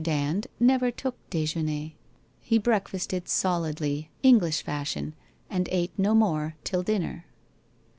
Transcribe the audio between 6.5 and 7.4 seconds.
till dinner.